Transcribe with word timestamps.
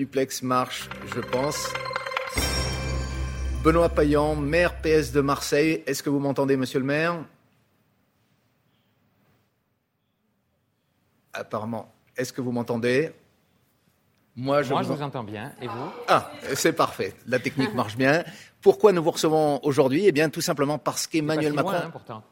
Duplex 0.00 0.44
marche, 0.44 0.88
je 1.12 1.18
pense. 1.18 1.72
Benoît 3.64 3.88
Payan, 3.88 4.36
maire 4.36 4.80
PS 4.80 5.10
de 5.10 5.20
Marseille. 5.20 5.82
Est-ce 5.88 6.04
que 6.04 6.08
vous 6.08 6.20
m'entendez, 6.20 6.56
monsieur 6.56 6.78
le 6.78 6.84
maire? 6.84 7.16
Apparemment. 11.32 11.92
Est-ce 12.16 12.32
que 12.32 12.40
vous 12.40 12.52
m'entendez? 12.52 13.10
Moi, 14.36 14.62
je, 14.62 14.72
vous... 14.72 15.02
entends 15.02 15.24
bien. 15.24 15.52
Et 15.60 15.66
vous? 15.66 15.90
Ah, 16.06 16.30
c'est 16.54 16.74
parfait. 16.74 17.12
La 17.26 17.40
technique 17.40 17.74
marche 17.74 17.96
bien. 17.96 18.22
Pourquoi 18.60 18.92
nous 18.92 19.02
vous 19.02 19.10
recevons 19.10 19.58
aujourd'hui? 19.64 20.04
Eh 20.06 20.12
bien, 20.12 20.30
tout 20.30 20.40
simplement 20.40 20.78
parce 20.78 21.08
qu'Emmanuel 21.08 21.54
Macron. 21.54 21.72
Loin, 21.72 21.82
hein, 21.86 21.90
pourtant. 21.90 22.22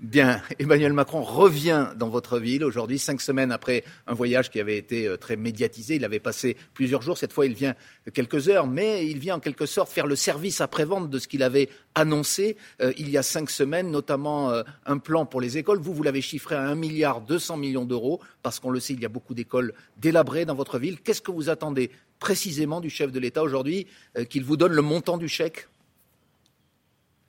Bien, 0.00 0.42
Emmanuel 0.58 0.92
Macron 0.92 1.22
revient 1.22 1.88
dans 1.96 2.08
votre 2.08 2.38
ville 2.38 2.62
aujourd'hui, 2.62 2.98
cinq 2.98 3.20
semaines 3.20 3.50
après 3.50 3.84
un 4.06 4.14
voyage 4.14 4.50
qui 4.50 4.60
avait 4.60 4.76
été 4.76 5.06
euh, 5.06 5.16
très 5.16 5.36
médiatisé. 5.36 5.96
Il 5.96 6.04
avait 6.04 6.20
passé 6.20 6.56
plusieurs 6.74 7.02
jours. 7.02 7.18
Cette 7.18 7.32
fois, 7.32 7.46
il 7.46 7.54
vient 7.54 7.74
quelques 8.12 8.48
heures, 8.48 8.66
mais 8.66 9.06
il 9.06 9.18
vient 9.18 9.36
en 9.36 9.40
quelque 9.40 9.66
sorte 9.66 9.90
faire 9.90 10.06
le 10.06 10.14
service 10.14 10.60
après-vente 10.60 11.10
de 11.10 11.18
ce 11.18 11.26
qu'il 11.26 11.42
avait 11.42 11.68
annoncé 11.94 12.56
euh, 12.80 12.92
il 12.96 13.08
y 13.08 13.16
a 13.16 13.22
cinq 13.22 13.50
semaines, 13.50 13.90
notamment 13.90 14.50
euh, 14.50 14.62
un 14.86 14.98
plan 14.98 15.26
pour 15.26 15.40
les 15.40 15.58
écoles. 15.58 15.78
Vous, 15.80 15.94
vous 15.94 16.02
l'avez 16.02 16.22
chiffré 16.22 16.54
à 16.54 16.62
un 16.62 16.74
milliard 16.74 17.20
deux 17.20 17.38
cents 17.38 17.56
millions 17.56 17.84
d'euros, 17.84 18.20
parce 18.42 18.60
qu'on 18.60 18.70
le 18.70 18.80
sait, 18.80 18.92
il 18.92 19.00
y 19.00 19.06
a 19.06 19.10
beaucoup 19.10 19.34
d'écoles 19.34 19.72
délabrées 19.96 20.44
dans 20.44 20.54
votre 20.54 20.78
ville. 20.78 21.00
Qu'est-ce 21.00 21.22
que 21.22 21.32
vous 21.32 21.48
attendez 21.48 21.90
précisément 22.18 22.80
du 22.80 22.90
chef 22.90 23.10
de 23.10 23.18
l'État 23.18 23.42
aujourd'hui, 23.42 23.86
qu'il 24.28 24.44
vous 24.44 24.56
donne 24.56 24.72
le 24.72 24.82
montant 24.82 25.18
du 25.18 25.28
chèque? 25.28 25.66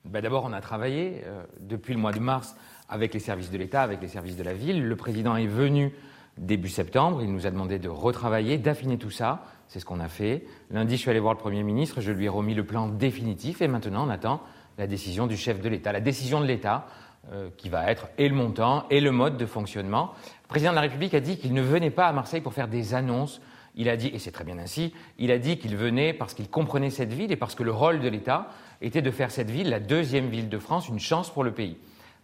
Ben, 0.04 0.22
d'abord, 0.22 0.44
on 0.44 0.52
a 0.52 0.60
travaillé 0.60 1.22
euh, 1.26 1.42
depuis 1.60 1.94
le 1.94 2.00
mois 2.00 2.12
de 2.12 2.20
mars 2.20 2.56
avec 2.88 3.14
les 3.14 3.20
services 3.20 3.50
de 3.50 3.58
l'État, 3.58 3.82
avec 3.82 4.00
les 4.00 4.08
services 4.08 4.36
de 4.36 4.42
la 4.42 4.54
ville. 4.54 4.86
Le 4.86 4.96
président 4.96 5.36
est 5.36 5.46
venu 5.46 5.92
début 6.38 6.68
septembre. 6.68 7.22
Il 7.22 7.32
nous 7.32 7.46
a 7.46 7.50
demandé 7.50 7.78
de 7.78 7.88
retravailler, 7.88 8.58
d'affiner 8.58 8.98
tout 8.98 9.10
ça. 9.10 9.44
C'est 9.68 9.78
ce 9.78 9.84
qu'on 9.84 10.00
a 10.00 10.08
fait. 10.08 10.44
Lundi, 10.70 10.96
je 10.96 11.00
suis 11.02 11.10
allé 11.10 11.20
voir 11.20 11.34
le 11.34 11.38
Premier 11.38 11.62
ministre. 11.62 12.00
Je 12.00 12.12
lui 12.12 12.24
ai 12.24 12.28
remis 12.28 12.54
le 12.54 12.64
plan 12.64 12.88
définitif. 12.88 13.62
Et 13.62 13.68
maintenant, 13.68 14.06
on 14.06 14.10
attend 14.10 14.40
la 14.78 14.86
décision 14.86 15.26
du 15.26 15.36
chef 15.36 15.60
de 15.60 15.68
l'État. 15.68 15.92
La 15.92 16.00
décision 16.00 16.40
de 16.40 16.46
l'État, 16.46 16.86
euh, 17.32 17.50
qui 17.58 17.68
va 17.68 17.90
être 17.90 18.08
et 18.16 18.30
le 18.30 18.34
montant 18.34 18.86
et 18.88 18.98
le 18.98 19.12
mode 19.12 19.36
de 19.36 19.44
fonctionnement. 19.44 20.14
Le 20.44 20.48
président 20.48 20.70
de 20.70 20.76
la 20.76 20.80
République 20.80 21.12
a 21.12 21.20
dit 21.20 21.36
qu'il 21.36 21.52
ne 21.52 21.60
venait 21.60 21.90
pas 21.90 22.06
à 22.06 22.12
Marseille 22.12 22.40
pour 22.40 22.54
faire 22.54 22.66
des 22.66 22.94
annonces. 22.94 23.42
Il 23.76 23.88
a 23.88 23.96
dit, 23.96 24.08
et 24.08 24.18
c'est 24.18 24.32
très 24.32 24.44
bien 24.44 24.58
ainsi, 24.58 24.92
il 25.18 25.30
a 25.30 25.38
dit 25.38 25.58
qu'il 25.58 25.76
venait 25.76 26.12
parce 26.12 26.34
qu'il 26.34 26.48
comprenait 26.48 26.90
cette 26.90 27.12
ville 27.12 27.30
et 27.30 27.36
parce 27.36 27.54
que 27.54 27.62
le 27.62 27.72
rôle 27.72 28.00
de 28.00 28.08
l'État, 28.08 28.48
était 28.82 29.02
de 29.02 29.10
faire 29.10 29.30
cette 29.30 29.50
ville 29.50 29.68
la 29.68 29.80
deuxième 29.80 30.28
ville 30.28 30.48
de 30.48 30.58
France, 30.58 30.88
une 30.88 31.00
chance 31.00 31.30
pour 31.30 31.44
le 31.44 31.52
pays. 31.52 31.76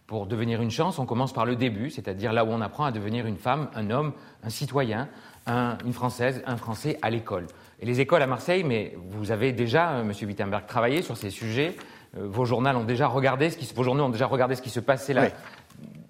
Pour 0.07 0.25
devenir 0.25 0.61
une 0.61 0.71
chance, 0.71 0.99
on 0.99 1.05
commence 1.05 1.33
par 1.33 1.45
le 1.45 1.55
début, 1.55 1.89
c'est-à-dire 1.89 2.31
là 2.31 2.45
où 2.45 2.49
on 2.49 2.61
apprend 2.61 2.85
à 2.85 2.91
devenir 2.91 3.25
une 3.25 3.37
femme, 3.37 3.69
un 3.75 3.89
homme, 3.89 4.13
un 4.43 4.49
citoyen, 4.49 5.09
une 5.47 5.93
Française, 5.93 6.41
un 6.45 6.57
Français 6.57 6.97
à 7.01 7.09
l'école. 7.09 7.47
Et 7.79 7.85
les 7.85 7.99
écoles 7.99 8.21
à 8.21 8.27
Marseille, 8.27 8.63
mais 8.63 8.95
vous 9.09 9.31
avez 9.31 9.51
déjà, 9.51 9.91
euh, 9.91 10.03
Monsieur 10.03 10.27
Wittenberg, 10.27 10.65
travaillé 10.65 11.01
sur 11.01 11.15
ces 11.15 11.29
sujets. 11.29 11.75
Euh, 12.17 12.27
vos 12.27 12.43
journaux 12.43 12.69
ont 12.69 12.83
déjà 12.83 13.07
regardé 13.07 13.49
ce 13.49 13.57
qui, 13.57 13.71
vos 13.73 13.83
journaux 13.83 14.03
ont 14.03 14.09
déjà 14.09 14.25
regardé 14.25 14.55
ce 14.55 14.61
qui 14.61 14.69
se 14.69 14.79
passait 14.79 15.13
là. 15.13 15.29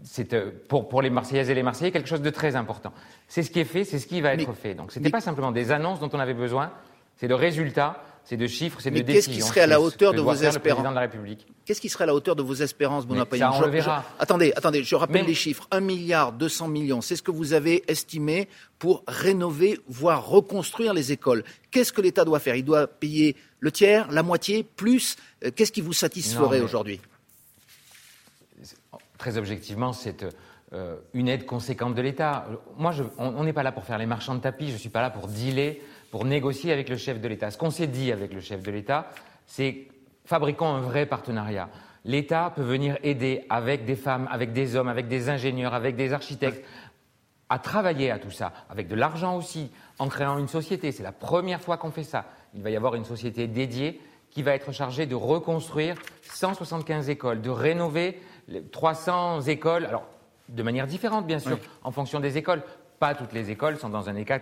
C'est 0.09 0.33
euh, 0.33 0.51
pour, 0.67 0.87
pour, 0.87 1.01
les 1.01 1.09
Marseillaises 1.09 1.49
et 1.49 1.53
les 1.53 1.63
Marseillais 1.63 1.91
quelque 1.91 2.09
chose 2.09 2.21
de 2.21 2.29
très 2.29 2.55
important. 2.55 2.93
C'est 3.27 3.43
ce 3.43 3.51
qui 3.51 3.59
est 3.59 3.65
fait, 3.65 3.83
c'est 3.83 3.99
ce 3.99 4.07
qui 4.07 4.21
va 4.21 4.33
être 4.33 4.53
fait. 4.53 4.73
Donc 4.73 4.91
ce 4.91 4.99
n'était 4.99 5.11
pas 5.11 5.21
simplement 5.21 5.51
des 5.51 5.71
annonces 5.71 5.99
dont 5.99 6.09
on 6.13 6.19
avait 6.19 6.33
besoin, 6.33 6.71
c'est 7.15 7.27
le 7.27 7.35
résultat 7.35 8.01
c'est 8.27 8.35
de 8.35 8.47
chiffres, 8.47 8.79
c'est 8.81 8.91
de 8.91 8.99
décisions. 8.99 9.13
Qu'est-ce 9.13 9.29
qui 9.29 9.41
serait 9.41 9.61
à 9.61 9.67
la 9.67 9.79
hauteur 9.79 10.13
de 10.13 10.19
vos 10.19 10.33
espérances 10.33 10.83
de 10.89 10.93
la 10.93 10.99
République 10.99 11.47
Qu'est-ce 11.63 11.79
qui 11.79 11.87
serait 11.87 12.03
à 12.03 12.07
la 12.07 12.13
hauteur 12.13 12.35
de 12.35 12.43
vos 12.43 12.55
espérances, 12.55 13.05
Ça, 13.37 13.51
on 13.53 13.61
le 13.61 13.69
verra. 13.69 14.03
attendez, 14.19 14.51
attendez, 14.57 14.83
je 14.83 14.95
rappelle 14.95 15.25
les 15.25 15.33
chiffres. 15.33 15.65
1 15.71 15.79
milliard 15.79 16.33
200 16.33 16.67
millions, 16.67 16.99
c'est 16.99 17.15
ce 17.15 17.23
que 17.23 17.31
vous 17.31 17.53
avez 17.53 17.89
estimé 17.89 18.49
pour 18.79 19.05
rénover, 19.07 19.79
voire 19.87 20.27
reconstruire 20.27 20.93
les 20.93 21.13
écoles. 21.13 21.45
Qu'est-ce 21.71 21.93
que 21.93 22.01
l'État 22.01 22.25
doit 22.25 22.39
faire? 22.39 22.55
Il 22.55 22.65
doit 22.65 22.87
payer 22.87 23.37
le 23.61 23.71
tiers, 23.71 24.11
la 24.11 24.23
moitié, 24.23 24.63
plus 24.63 25.15
euh, 25.45 25.51
Qu'est-ce 25.55 25.71
qui 25.71 25.81
vous 25.81 25.93
satisferait 25.93 26.59
aujourd'hui? 26.59 26.99
Très 29.17 29.37
objectivement, 29.37 29.93
c'est 29.93 30.25
euh, 30.73 30.97
une 31.13 31.27
aide 31.27 31.45
conséquente 31.45 31.95
de 31.95 32.01
l'État. 32.01 32.45
Moi, 32.77 32.93
on 33.17 33.43
n'est 33.43 33.53
pas 33.53 33.63
là 33.63 33.71
pour 33.71 33.83
faire 33.83 33.97
les 33.97 34.05
marchands 34.05 34.35
de 34.35 34.41
tapis, 34.41 34.67
je 34.67 34.73
ne 34.73 34.77
suis 34.77 34.89
pas 34.89 35.01
là 35.01 35.09
pour 35.09 35.27
dealer 35.27 35.81
pour 36.11 36.25
négocier 36.25 36.71
avec 36.71 36.89
le 36.89 36.97
chef 36.97 37.19
de 37.19 37.27
l'État. 37.27 37.51
Ce 37.51 37.57
qu'on 37.57 37.71
s'est 37.71 37.87
dit 37.87 38.11
avec 38.11 38.33
le 38.33 38.41
chef 38.41 38.61
de 38.61 38.71
l'État, 38.71 39.09
c'est 39.45 39.87
fabriquons 40.25 40.67
un 40.67 40.81
vrai 40.81 41.05
partenariat. 41.05 41.69
L'État 42.05 42.51
peut 42.55 42.63
venir 42.63 42.97
aider 43.03 43.45
avec 43.49 43.85
des 43.85 43.95
femmes, 43.95 44.27
avec 44.31 44.53
des 44.53 44.75
hommes, 44.75 44.87
avec 44.87 45.07
des 45.07 45.29
ingénieurs, 45.29 45.73
avec 45.73 45.95
des 45.95 46.13
architectes, 46.13 46.63
à 47.49 47.59
travailler 47.59 48.11
à 48.11 48.19
tout 48.19 48.31
ça, 48.31 48.53
avec 48.69 48.87
de 48.87 48.95
l'argent 48.95 49.35
aussi, 49.35 49.71
en 49.99 50.07
créant 50.07 50.37
une 50.37 50.47
société. 50.47 50.91
C'est 50.91 51.03
la 51.03 51.11
première 51.11 51.61
fois 51.61 51.77
qu'on 51.77 51.91
fait 51.91 52.03
ça. 52.03 52.25
Il 52.53 52.61
va 52.61 52.69
y 52.69 52.75
avoir 52.75 52.95
une 52.95 53.05
société 53.05 53.47
dédiée 53.47 54.01
qui 54.29 54.43
va 54.43 54.53
être 54.53 54.71
chargée 54.71 55.05
de 55.05 55.15
reconstruire 55.15 55.95
175 56.23 57.09
écoles, 57.09 57.41
de 57.41 57.49
rénover 57.49 58.19
300 58.71 59.41
écoles, 59.41 59.85
alors 59.85 60.05
de 60.49 60.63
manière 60.63 60.87
différente 60.87 61.25
bien 61.25 61.39
sûr, 61.39 61.57
en 61.83 61.91
fonction 61.91 62.19
des 62.19 62.37
écoles. 62.37 62.63
Pas 62.99 63.13
toutes 63.13 63.33
les 63.33 63.51
écoles 63.51 63.77
sont 63.77 63.89
dans 63.89 64.09
un, 64.09 64.15
état, 64.15 64.39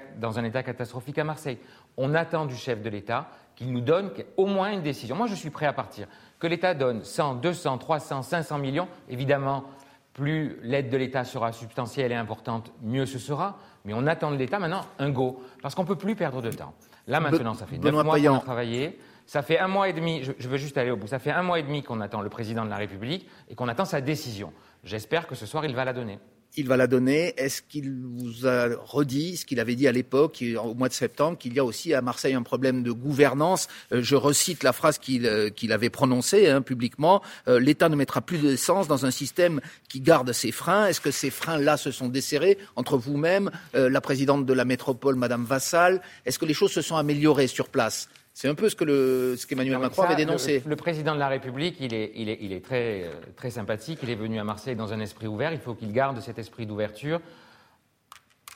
catastrophique 0.63 1.17
à 1.17 1.25
Marseille. 1.25 1.57
On 1.97 2.13
attend 2.13 2.45
du 2.45 2.55
chef 2.55 2.81
de 2.81 2.89
l'État 2.89 3.27
qu'il 3.55 3.71
nous 3.71 3.81
donne 3.81 4.11
au 4.38 4.45
moins 4.45 4.71
une 4.71 4.81
décision. 4.81 5.15
Moi, 5.15 5.27
je 5.27 5.35
suis 5.35 5.49
prêt 5.49 5.65
à 5.65 5.73
partir. 5.73 6.07
Que 6.39 6.47
l'État 6.47 6.73
donne 6.73 7.03
100, 7.03 7.35
200, 7.35 7.77
300, 7.79 8.21
500 8.21 8.57
millions, 8.59 8.88
évidemment, 9.09 9.65
plus 10.13 10.57
l'aide 10.63 10.89
de 10.89 10.95
l'État 10.95 11.25
sera 11.25 11.51
substantielle 11.51 12.13
et 12.13 12.15
importante, 12.15 12.71
mieux 12.81 13.05
ce 13.05 13.19
sera. 13.19 13.57
Mais 13.83 13.94
on 13.94 14.07
attend 14.07 14.31
de 14.31 14.38
l'État 14.38 14.57
maintenant 14.57 14.85
un 14.99 15.09
go, 15.09 15.44
parce 15.61 15.75
qu'on 15.75 15.83
ne 15.83 15.88
peut 15.88 15.97
plus 15.97 16.15
perdre 16.15 16.41
de 16.41 16.51
temps. 16.51 16.73
Là 17.07 17.19
maintenant, 17.19 17.53
ça 17.53 17.65
fait 17.65 17.77
neuf 17.77 17.94
mois 17.94 18.19
qu'on 18.19 18.35
a 18.35 18.39
travaillé. 18.39 18.97
Ça 19.25 19.41
fait 19.41 19.58
un 19.58 19.68
mois 19.68 19.90
et 19.90 19.94
demi, 19.94 20.24
je 20.24 20.47
veux 20.47 20.58
juste 20.58 20.78
aller 20.78 20.91
au 20.91 20.97
bout, 20.97 21.08
ça 21.08 21.19
fait 21.19 21.31
un 21.31 21.41
mois 21.41 21.59
et 21.59 21.63
demi 21.63 21.81
qu'on 21.81 22.00
attend 22.02 22.22
le 22.22 22.30
président 22.30 22.63
de 22.63 22.69
la 22.69 22.78
République 22.78 23.28
et 23.50 23.56
qu'on 23.56 23.68
attend 23.68 23.86
sa 23.86 24.02
décision. 24.02 24.53
J'espère 24.84 25.25
que 25.25 25.36
ce 25.36 25.46
soir, 25.46 25.66
il 25.66 25.75
va 25.75 25.84
la 25.84 25.94
donner 25.94 26.19
il 26.58 26.68
va 26.68 26.78
la 26.78 26.88
donner. 26.88 27.34
Est-ce 27.38 27.62
qu'il 27.62 27.91
vous 27.91 28.47
a 28.47 28.69
redit 28.84 29.38
ce 29.38 29.46
qu'il 29.46 29.59
avait 29.59 29.75
dit 29.75 29.88
à 29.88 29.91
l'époque, 29.91 30.44
au 30.63 30.74
mois 30.74 30.90
de 30.90 30.94
septembre, 30.94 31.38
qu'il 31.38 31.53
y 31.53 31.59
a 31.59 31.66
aussi 31.66 31.94
à 31.94 32.02
Marseille 32.02 32.34
un 32.34 32.44
problème 32.44 32.84
de 32.84 32.91
gouvernance 32.91 33.68
euh, 33.91 34.02
Je 34.02 34.16
recite 34.16 34.63
la 34.63 34.74
phrase 34.74 34.97
qu'il 34.97 35.25
euh, 35.25 35.50
avait 35.69 35.90
prononcée 35.90 36.47
hein, 36.47 36.62
publiquement. 36.62 37.22
Euh, 37.47 37.59
L'État 37.59 37.90
ne 37.90 37.96
mettra 37.96 38.22
plus 38.22 38.38
d'essence 38.40 38.88
dans 38.88 39.06
un 39.06 39.12
système 39.12 39.62
qui 39.90 40.02
garde 40.02 40.31
ses 40.31 40.52
freins. 40.52 40.88
Est-ce 40.88 41.02
que 41.02 41.12
ces 41.12 41.30
freins-là 41.30 41.78
se 41.78 41.92
sont 41.92 42.07
desserrés 42.07 42.57
entre 42.75 42.97
vous-même, 42.97 43.52
la 43.74 44.02
présidente 44.02 44.46
de 44.46 44.53
la 44.53 44.66
métropole, 44.66 45.16
Madame 45.16 45.44
Vassal? 45.44 46.02
Est-ce 46.25 46.40
que 46.40 46.46
les 46.46 46.53
choses 46.53 46.72
se 46.72 46.81
sont 46.81 46.96
améliorées 46.96 47.47
sur 47.47 47.69
place? 47.69 48.09
C'est 48.35 48.50
un 48.50 48.53
peu 48.53 48.68
ce 48.68 48.75
que 48.75 49.38
ce 49.38 49.47
qu'Emmanuel 49.47 49.78
Macron 49.78 50.03
avait 50.03 50.18
dénoncé. 50.18 50.62
Le, 50.68 50.75
président 50.75 51.13
de 51.16 51.19
la 51.19 51.29
République, 51.29 51.78
il 51.79 51.94
est, 51.94 52.12
il 52.16 52.28
est, 52.28 52.38
il 52.41 52.51
est 52.51 52.63
très, 52.63 53.03
euh, 53.03 53.13
très 53.38 53.50
sympathique. 53.50 54.00
Il 54.03 54.09
est 54.09 54.16
venu 54.16 54.38
à 54.38 54.44
Marseille 54.44 54.75
dans 54.75 54.91
un 54.91 55.00
esprit 55.00 55.28
ouvert. 55.28 55.53
Il 55.53 55.59
faut 55.59 55.73
qu'il 55.73 55.94
garde 55.94 56.19
cet 56.19 56.38
esprit 56.38 56.66
d'ouverture. 56.66 57.22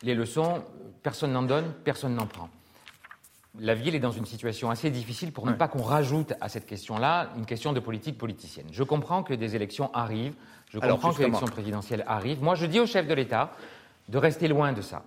Les 0.03 0.15
leçons, 0.15 0.65
personne 1.01 1.31
n'en 1.31 1.43
donne, 1.43 1.73
personne 1.85 2.13
n'en 2.13 2.27
prend. 2.27 2.49
La 3.57 3.73
ville 3.73 3.95
est 3.95 4.01
dans 4.01 4.11
une 4.11 4.25
situation 4.25 4.69
assez 4.69 4.89
difficile 4.89 5.31
pour 5.31 5.45
ne 5.45 5.53
pas 5.53 5.69
qu'on 5.69 5.81
rajoute 5.81 6.33
à 6.41 6.49
cette 6.49 6.65
question-là 6.65 7.29
une 7.37 7.45
question 7.45 7.71
de 7.71 7.79
politique 7.79 8.17
politicienne. 8.17 8.67
Je 8.73 8.83
comprends 8.83 9.23
que 9.23 9.33
des 9.33 9.55
élections 9.55 9.93
arrivent, 9.93 10.35
je 10.73 10.79
comprends 10.79 11.13
que 11.13 11.19
l'élection 11.21 11.47
présidentielle 11.47 12.03
arrive. 12.05 12.43
Moi, 12.43 12.55
je 12.55 12.65
dis 12.65 12.81
au 12.81 12.85
chef 12.85 13.07
de 13.07 13.13
l'État 13.13 13.53
de 14.09 14.17
rester 14.17 14.49
loin 14.49 14.73
de 14.73 14.81
ça. 14.81 15.03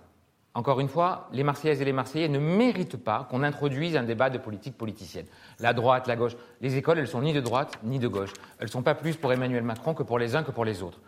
Encore 0.55 0.79
une 0.79 0.87
fois, 0.87 1.29
les 1.31 1.43
Marseillaises 1.43 1.81
et 1.81 1.85
les 1.85 1.93
Marseillais 1.93 2.27
ne 2.27 2.37
méritent 2.37 2.97
pas 2.97 3.27
qu'on 3.29 3.41
introduise 3.41 3.95
un 3.95 4.03
débat 4.03 4.29
de 4.29 4.37
politique 4.37 4.77
politicienne. 4.77 5.25
La 5.59 5.73
droite, 5.73 6.07
la 6.07 6.15
gauche. 6.15 6.35
Les 6.61 6.77
écoles, 6.77 6.99
elles 6.99 7.07
sont 7.07 7.21
ni 7.21 7.33
de 7.33 7.41
droite 7.41 7.79
ni 7.83 7.97
de 7.97 8.07
gauche. 8.07 8.33
Elles 8.59 8.67
ne 8.67 8.71
sont 8.71 8.83
pas 8.83 8.93
plus 8.93 9.15
pour 9.15 9.33
Emmanuel 9.33 9.63
Macron 9.63 9.95
que 9.95 10.03
pour 10.03 10.19
les 10.19 10.35
uns 10.35 10.43
que 10.43 10.51
pour 10.51 10.63
les 10.63 10.83
autres. 10.83 10.99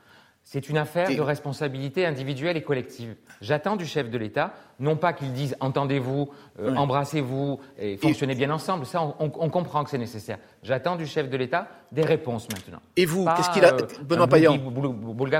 C'est 0.48 0.70
une 0.70 0.78
affaire 0.78 1.10
de 1.10 1.22
responsabilité 1.22 2.06
individuelle 2.06 2.56
et 2.56 2.62
collective. 2.62 3.16
J'attends 3.42 3.76
du 3.76 3.86
chef 3.88 4.12
de 4.12 4.18
l'État, 4.18 4.54
non 4.80 4.96
pas 4.96 5.12
qu'il 5.12 5.34
dise 5.34 5.56
entendez-vous, 5.60 6.30
euh, 6.60 6.76
embrassez-vous 6.76 7.60
et 7.80 7.98
fonctionnez 7.98 8.36
bien 8.36 8.52
ensemble. 8.52 8.86
Ça, 8.86 9.02
on, 9.20 9.30
comprend 9.30 9.84
que 9.84 9.90
c'est 9.90 9.98
nécessaire. 9.98 10.38
J'attends 10.62 10.98
du 10.98 11.08
chef 11.08 11.32
de 11.32 11.38
l'État 11.38 11.68
des 11.92 12.04
réponses 12.04 12.48
maintenant. 12.52 12.80
Et 12.96 13.08
vous, 13.08 13.26
qu'est-ce 13.36 13.50
qu'il 13.50 13.66
a 13.66 13.74
euh, 13.74 13.88
Benoît 14.04 14.28
Payan, 14.28 14.60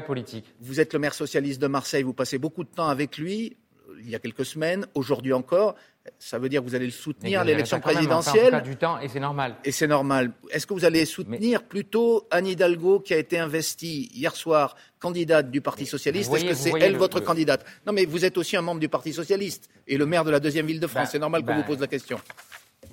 politique. 0.02 0.52
Vous 0.60 0.80
êtes 0.80 0.94
le 0.94 0.98
maire 0.98 1.14
socialiste 1.14 1.62
de 1.62 1.68
Marseille. 1.68 2.02
Vous 2.02 2.14
passez 2.14 2.40
beaucoup 2.40 2.64
de 2.64 2.70
temps 2.70 2.88
avec 2.88 3.20
lui 3.20 3.58
il 4.06 4.12
y 4.12 4.16
a 4.16 4.20
quelques 4.20 4.46
semaines, 4.46 4.86
aujourd'hui 4.94 5.34
encore. 5.34 5.76
Ça 6.20 6.38
veut 6.38 6.50
dire 6.50 6.62
que 6.62 6.68
vous 6.68 6.76
allez 6.76 6.86
le 6.86 6.92
soutenir 6.92 7.42
à 7.42 7.44
l'élection 7.44 7.80
présidentielle. 7.80 8.52
Même, 8.52 8.62
du 8.62 8.76
temps 8.76 9.00
et 9.00 9.08
c'est 9.08 9.20
normal. 9.20 9.56
Et 9.64 9.72
c'est 9.72 9.88
normal. 9.88 10.32
Est-ce 10.52 10.68
que 10.68 10.74
vous 10.74 10.86
allez 10.86 11.04
soutenir 11.06 11.64
plutôt 11.64 12.28
Anne 12.30 12.46
Hidalgo 12.46 13.00
qui 13.00 13.14
a 13.14 13.18
été 13.18 13.40
investie 13.40 14.10
hier 14.14 14.36
soir 14.36 14.76
candidate 15.00 15.50
du 15.50 15.62
Parti 15.62 15.86
socialiste? 15.86 16.32
Est-ce 16.34 16.46
que 16.46 16.54
c'est 16.54 16.80
elle 16.80 16.96
votre 16.96 17.20
candidate? 17.22 17.66
Non, 17.88 17.94
mais 17.94 18.06
vous 18.06 18.24
êtes 18.24 18.38
aussi 18.38 18.56
un 18.56 18.62
membre 18.62 18.80
du 18.80 18.90
Parti 18.90 19.14
socialiste 19.14 19.68
et 19.88 19.98
le 19.98 20.06
maire 20.06 20.24
de 20.24 20.32
la 20.32 20.40
deuxième 20.40 20.68
ville 20.68 20.80
de 20.80 20.88
France. 20.88 21.06
Ben, 21.06 21.10
c'est 21.12 21.20
normal 21.20 21.42
qu'on 21.42 21.48
ben, 21.48 21.58
vous 21.58 21.64
pose 21.64 21.80
la 21.80 21.88
question. 21.88 22.20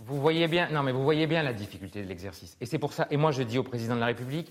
Vous 0.06 0.20
voyez 0.20 0.49
bien, 0.49 0.69
non, 0.70 0.82
mais 0.82 0.93
vous 0.93 1.05
voyez 1.05 1.26
bien 1.26 1.43
la 1.43 1.53
difficulté 1.53 2.03
de 2.03 2.08
l'exercice. 2.08 2.56
Et 2.61 2.67
c'est 2.67 2.79
pour 2.79 2.93
ça. 2.93 3.06
Et 3.11 3.17
moi, 3.17 3.31
je 3.31 3.43
dis 3.43 3.58
au 3.58 3.62
président 3.62 3.94
de 3.94 4.00
la 4.00 4.06
République 4.06 4.50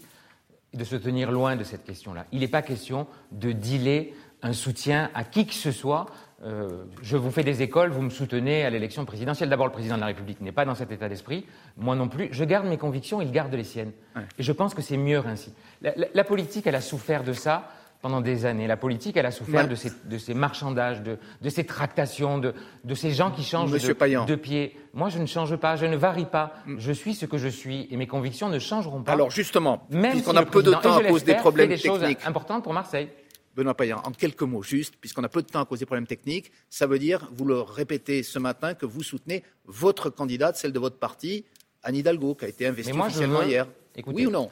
de 0.73 0.83
se 0.83 0.95
tenir 0.95 1.31
loin 1.31 1.55
de 1.55 1.63
cette 1.63 1.83
question-là. 1.83 2.25
Il 2.31 2.39
n'est 2.39 2.47
pas 2.47 2.61
question 2.61 3.07
de 3.31 3.51
dealer 3.51 4.13
un 4.41 4.53
soutien 4.53 5.09
à 5.13 5.23
qui 5.23 5.45
que 5.45 5.53
ce 5.53 5.71
soit. 5.71 6.07
Euh, 6.43 6.85
je 7.01 7.17
vous 7.17 7.29
fais 7.29 7.43
des 7.43 7.61
écoles, 7.61 7.91
vous 7.91 8.01
me 8.01 8.09
soutenez 8.09 8.65
à 8.65 8.69
l'élection 8.69 9.05
présidentielle. 9.05 9.49
D'abord, 9.49 9.67
le 9.67 9.71
président 9.71 9.95
de 9.95 9.99
la 9.99 10.07
République 10.07 10.41
n'est 10.41 10.51
pas 10.51 10.65
dans 10.65 10.73
cet 10.73 10.91
état 10.91 11.07
d'esprit, 11.07 11.45
moi 11.77 11.95
non 11.95 12.07
plus. 12.07 12.29
Je 12.31 12.43
garde 12.43 12.65
mes 12.65 12.77
convictions, 12.77 13.21
il 13.21 13.31
garde 13.31 13.53
les 13.53 13.63
siennes. 13.63 13.91
Et 14.39 14.43
je 14.43 14.51
pense 14.51 14.73
que 14.73 14.81
c'est 14.81 14.97
mieux 14.97 15.21
ainsi. 15.25 15.53
La, 15.81 16.23
politique, 16.23 16.65
elle 16.65 16.75
a 16.75 16.81
souffert 16.81 17.23
de 17.23 17.33
ça 17.33 17.69
pendant 18.01 18.21
des 18.21 18.45
années. 18.45 18.67
La 18.67 18.77
politique, 18.77 19.17
elle 19.17 19.25
a 19.25 19.31
souffert 19.31 19.67
de, 19.67 19.75
ces, 19.75 20.33
marchandages, 20.33 21.01
de, 21.01 21.49
ces 21.49 21.63
tractations, 21.65 22.37
de, 22.39 22.53
ces 22.93 23.11
gens 23.11 23.31
qui 23.31 23.43
changent 23.43 23.71
de, 23.71 24.25
de, 24.25 24.35
pied. 24.35 24.77
Moi, 24.93 25.09
je 25.09 25.19
ne 25.19 25.25
change 25.25 25.55
pas, 25.55 25.75
je 25.75 25.85
ne 25.85 25.95
varie 25.95 26.25
pas. 26.25 26.53
Mm. 26.65 26.79
Je 26.79 26.91
suis 26.91 27.13
ce 27.13 27.25
que 27.25 27.37
je 27.37 27.47
suis 27.47 27.87
et 27.91 27.97
mes 27.97 28.07
convictions 28.07 28.49
ne 28.49 28.59
changeront 28.59 29.03
pas. 29.03 29.11
Alors 29.13 29.31
justement, 29.31 29.87
puisqu'on 29.89 30.35
a 30.35 30.45
peu 30.45 30.63
de 30.63 30.71
temps 30.71 30.97
à 30.97 31.03
cause 31.03 31.23
des 31.23 31.35
problèmes 31.35 31.69
des 31.69 31.75
techniques. 31.75 32.01
choses 32.01 32.15
importantes 32.25 32.63
pour 32.63 32.73
Marseille. 32.73 33.09
Benoît 33.55 33.75
Payan, 33.75 34.01
en 34.05 34.11
quelques 34.11 34.43
mots, 34.43 34.63
juste, 34.63 34.95
puisqu'on 34.99 35.23
a 35.25 35.29
peu 35.29 35.41
de 35.41 35.47
temps 35.47 35.61
à 35.61 35.65
cause 35.65 35.79
des 35.79 35.85
problèmes 35.85 36.07
techniques, 36.07 36.51
ça 36.69 36.87
veut 36.87 36.99
dire, 36.99 37.29
vous 37.33 37.43
le 37.43 37.59
répétez 37.59 38.23
ce 38.23 38.39
matin, 38.39 38.75
que 38.75 38.85
vous 38.85 39.03
soutenez 39.03 39.43
votre 39.65 40.09
candidate, 40.09 40.55
celle 40.55 40.71
de 40.71 40.79
votre 40.79 40.97
parti, 40.97 41.43
Anne 41.83 41.95
Hidalgo, 41.95 42.35
qui 42.35 42.45
a 42.45 42.47
été 42.47 42.65
investie 42.65 42.97
officiellement 42.97 43.41
hier. 43.41 43.67
oui 44.07 44.25
ou 44.25 44.31
non? 44.31 44.49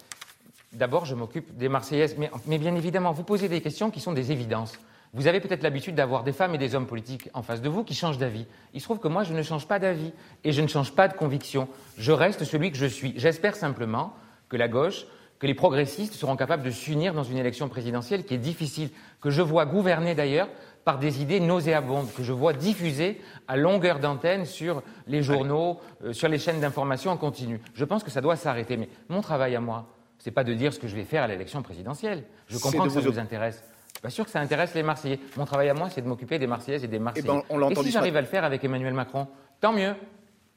D'abord, 0.74 1.06
je 1.06 1.16
m'occupe 1.16 1.56
des 1.58 1.70
Marseillaises, 1.70 2.16
mais, 2.18 2.58
bien 2.58 2.76
évidemment, 2.76 3.12
vous 3.12 3.24
posez 3.24 3.50
des 3.50 3.62
questions 3.62 3.90
qui 3.90 4.00
sont 4.00 4.14
des 4.14 4.32
évidences. 4.32 4.80
Vous 5.14 5.26
avez 5.26 5.40
peut-être 5.40 5.64
l'habitude 5.64 5.96
d'avoir 5.96 6.24
des 6.24 6.34
femmes 6.34 6.54
et 6.54 6.60
des 6.60 6.76
hommes 6.76 6.86
politiques 6.86 7.30
en 7.34 7.42
face 7.42 7.62
de 7.62 7.70
vous 7.70 7.84
qui 7.84 7.96
changent 7.96 8.20
d'avis. 8.20 8.46
Il 8.76 8.80
se 8.80 8.86
trouve 8.86 9.00
que 9.00 9.08
moi, 9.08 9.24
je 9.24 9.34
ne 9.34 9.42
change 9.42 9.68
pas 9.68 9.80
d'avis 9.80 10.12
et 10.44 10.52
je 10.52 10.62
ne 10.62 10.68
change 10.68 10.92
pas 10.92 11.08
de 11.08 11.14
conviction. 11.14 11.68
Je 11.98 12.12
reste 12.12 12.44
celui 12.44 12.72
que 12.72 12.78
je 12.78 12.86
suis. 12.86 13.14
J'espère 13.18 13.56
simplement 13.56 14.14
que 14.50 14.58
la 14.58 14.68
gauche 14.68 15.06
que 15.40 15.48
les 15.48 15.54
progressistes 15.54 16.14
seront 16.14 16.36
capables 16.36 16.64
de 16.64 16.70
s'unir 16.70 17.14
dans 17.14 17.24
une 17.24 17.38
élection 17.38 17.70
présidentielle 17.70 18.26
qui 18.26 18.34
est 18.34 18.40
difficile, 18.40 18.90
que 19.22 19.30
je 19.30 19.42
vois 19.42 19.66
gouverner 19.66 20.14
d'ailleurs 20.14 20.50
par 20.84 21.00
des 21.00 21.22
idées 21.22 21.40
nauséabondes, 21.40 22.12
que 22.14 22.24
je 22.24 22.34
vois 22.34 22.54
diffuser 22.54 23.22
à 23.48 23.56
longueur 23.56 24.00
d'antenne 24.00 24.46
sur 24.46 24.84
les 25.08 25.24
journaux, 25.24 25.80
euh, 26.04 26.14
sur 26.14 26.28
les 26.28 26.40
chaînes 26.40 26.60
d'information 26.60 27.12
en 27.12 27.18
continu. 27.18 27.62
Je 27.74 27.86
pense 27.86 28.04
que 28.04 28.12
ça 28.12 28.22
doit 28.22 28.36
s'arrêter. 28.36 28.76
Mais 28.76 28.90
mon 29.08 29.22
travail 29.22 29.56
à 29.56 29.62
moi, 29.62 29.88
ce 30.20 30.30
n'est 30.30 30.34
pas 30.34 30.44
de 30.44 30.54
dire 30.54 30.74
ce 30.74 30.80
que 30.80 30.88
je 30.88 30.96
vais 30.96 31.06
faire 31.06 31.24
à 31.24 31.28
l'élection 31.28 31.62
présidentielle. 31.62 32.24
Je 32.48 32.58
comprends 32.58 32.84
que 32.84 32.90
ça 32.90 33.00
vous 33.00 33.20
intéresse. 33.20 33.64
Pas 34.02 34.10
sûr 34.10 34.26
que 34.26 34.32
ça 34.32 34.40
intéresse 34.40 34.74
les 34.76 34.84
Marseillais. 34.84 35.20
Mon 35.36 35.46
travail 35.46 35.70
à 35.70 35.74
moi, 35.74 35.90
c'est 35.90 36.02
de 36.02 36.08
m'occuper 36.08 36.40
des 36.40 36.48
Marseillaises 36.48 36.84
et 36.84 36.88
des 36.88 37.00
Marseillais. 37.00 37.26
Eh 37.28 37.54
ben, 37.54 37.70
et 37.70 37.76
si 37.84 37.92
j'arrive 37.92 38.16
à 38.16 38.22
le 38.22 38.28
faire 38.28 38.44
avec 38.44 38.64
Emmanuel 38.64 38.94
Macron, 38.94 39.28
tant 39.60 39.74
mieux. 39.74 39.94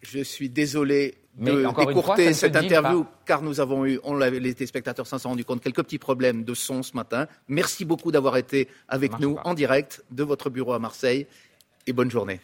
Je 0.01 0.21
suis 0.23 0.49
désolé 0.49 1.15
de 1.37 1.67
d'écourter 1.87 2.33
cette 2.35 2.57
interview, 2.57 3.07
car 3.25 3.43
nous 3.43 3.61
avons 3.61 3.87
eu, 3.87 3.99
on 4.05 4.17
les 4.17 4.55
téléspectateurs 4.55 5.07
s'en 5.07 5.19
sont 5.19 5.31
rendus 5.31 5.45
compte, 5.45 5.63
quelques 5.63 5.83
petits 5.83 5.99
problèmes 5.99 6.45
de 6.45 6.55
son 6.55 6.83
ce 6.83 6.95
matin. 6.95 7.27
Merci 7.49 7.85
beaucoup 7.85 8.13
d'avoir 8.13 8.37
été 8.37 8.69
avec 8.89 9.19
nous 9.19 9.39
en 9.45 9.55
direct 9.55 10.05
de 10.11 10.25
votre 10.25 10.51
bureau 10.51 10.73
à 10.73 10.79
Marseille 10.79 11.27
et 11.87 11.93
bonne 11.93 12.11
journée. 12.11 12.41